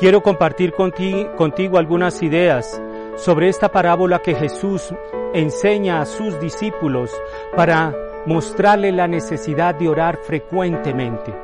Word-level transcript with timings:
quiero 0.00 0.22
compartir 0.22 0.72
contigo 0.72 1.76
algunas 1.76 2.22
ideas 2.22 2.80
sobre 3.16 3.50
esta 3.50 3.70
parábola 3.70 4.22
que 4.22 4.34
Jesús 4.34 4.94
enseña 5.34 6.00
a 6.00 6.06
sus 6.06 6.40
discípulos 6.40 7.14
para 7.54 7.94
mostrarle 8.24 8.92
la 8.92 9.06
necesidad 9.06 9.74
de 9.74 9.88
orar 9.90 10.16
frecuentemente. 10.22 11.34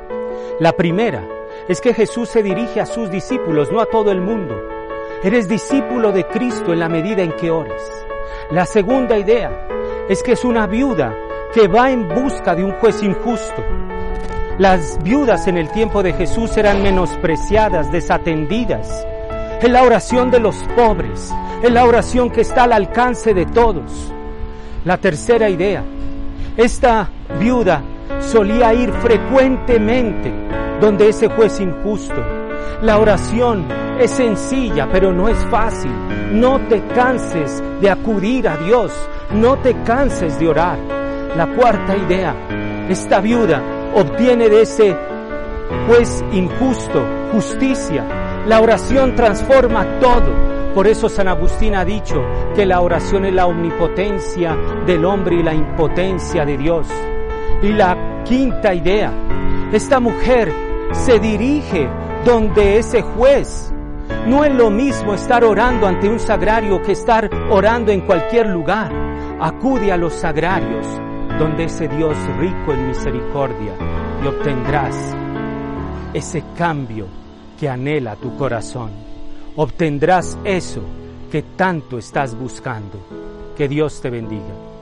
La 0.59 0.73
primera 0.73 1.23
es 1.67 1.79
que 1.79 1.93
Jesús 1.93 2.29
se 2.29 2.41
dirige 2.41 2.81
a 2.81 2.87
sus 2.87 3.11
discípulos, 3.11 3.71
no 3.71 3.79
a 3.79 3.85
todo 3.85 4.11
el 4.11 4.21
mundo. 4.21 4.59
Eres 5.23 5.47
discípulo 5.47 6.11
de 6.11 6.25
Cristo 6.25 6.73
en 6.73 6.79
la 6.79 6.89
medida 6.89 7.21
en 7.21 7.33
que 7.33 7.51
ores. 7.51 7.81
La 8.49 8.65
segunda 8.65 9.19
idea 9.19 9.67
es 10.09 10.23
que 10.23 10.31
es 10.31 10.43
una 10.43 10.65
viuda 10.65 11.15
que 11.53 11.67
va 11.67 11.91
en 11.91 12.07
busca 12.07 12.55
de 12.55 12.63
un 12.63 12.71
juez 12.73 13.03
injusto. 13.03 13.63
Las 14.57 14.97
viudas 15.03 15.47
en 15.47 15.55
el 15.55 15.69
tiempo 15.69 16.01
de 16.01 16.13
Jesús 16.13 16.57
eran 16.57 16.81
menospreciadas, 16.81 17.91
desatendidas. 17.91 19.05
Es 19.61 19.69
la 19.69 19.83
oración 19.83 20.31
de 20.31 20.39
los 20.39 20.55
pobres, 20.75 21.31
es 21.61 21.71
la 21.71 21.85
oración 21.85 22.31
que 22.31 22.41
está 22.41 22.63
al 22.63 22.73
alcance 22.73 23.35
de 23.35 23.45
todos. 23.45 24.11
La 24.83 24.97
tercera 24.97 25.47
idea, 25.47 25.83
esta 26.55 27.07
viuda 27.39 27.83
solía 28.19 28.73
ir 28.73 28.91
frecuentemente 28.93 30.33
donde 30.81 31.09
ese 31.09 31.27
juez 31.27 31.59
injusto. 31.59 32.15
La 32.81 32.97
oración 32.97 33.67
es 33.99 34.09
sencilla, 34.09 34.87
pero 34.91 35.13
no 35.13 35.29
es 35.29 35.37
fácil. 35.51 35.91
No 36.31 36.59
te 36.61 36.81
canses 36.95 37.61
de 37.79 37.91
acudir 37.91 38.47
a 38.47 38.57
Dios, 38.57 38.91
no 39.35 39.57
te 39.57 39.75
canses 39.83 40.39
de 40.39 40.47
orar. 40.47 40.79
La 41.35 41.45
cuarta 41.45 41.95
idea, 41.95 42.35
esta 42.89 43.19
viuda 43.19 43.61
obtiene 43.95 44.49
de 44.49 44.61
ese 44.61 44.95
juez 45.87 46.23
injusto 46.31 47.05
justicia. 47.31 48.05
La 48.47 48.61
oración 48.61 49.15
transforma 49.15 49.99
todo. 49.99 50.47
Por 50.73 50.87
eso 50.87 51.09
San 51.09 51.27
Agustín 51.27 51.75
ha 51.75 51.83
dicho 51.83 52.21
que 52.55 52.65
la 52.65 52.81
oración 52.81 53.25
es 53.25 53.33
la 53.33 53.47
omnipotencia 53.47 54.55
del 54.85 55.05
hombre 55.05 55.37
y 55.37 55.43
la 55.43 55.53
impotencia 55.53 56.45
de 56.45 56.57
Dios. 56.57 56.87
Y 57.61 57.69
la 57.69 58.23
quinta 58.23 58.73
idea, 58.73 59.11
esta 59.71 59.99
mujer 59.99 60.51
se 60.91 61.19
dirige 61.19 61.89
donde 62.23 62.77
ese 62.77 63.01
juez. 63.01 63.73
No 64.27 64.43
es 64.43 64.53
lo 64.53 64.69
mismo 64.69 65.13
estar 65.13 65.43
orando 65.43 65.87
ante 65.87 66.07
un 66.07 66.19
sagrario 66.19 66.81
que 66.81 66.91
estar 66.91 67.29
orando 67.49 67.91
en 67.91 68.01
cualquier 68.01 68.47
lugar. 68.47 68.91
Acude 69.39 69.91
a 69.91 69.97
los 69.97 70.13
sagrarios, 70.13 70.85
donde 71.37 71.65
ese 71.65 71.87
Dios 71.87 72.17
rico 72.37 72.73
en 72.73 72.87
misericordia, 72.87 73.73
y 74.23 74.27
obtendrás 74.27 75.15
ese 76.13 76.43
cambio 76.57 77.07
que 77.59 77.69
anhela 77.69 78.15
tu 78.15 78.35
corazón. 78.35 78.91
Obtendrás 79.55 80.37
eso 80.43 80.81
que 81.31 81.41
tanto 81.41 81.97
estás 81.97 82.35
buscando. 82.37 82.99
Que 83.55 83.67
Dios 83.67 84.01
te 84.01 84.09
bendiga. 84.09 84.76